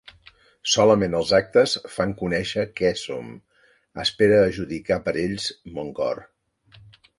[0.75, 3.29] Solament els actes fan conèixer què som:
[4.07, 6.27] espera a judicar per ells mon cor.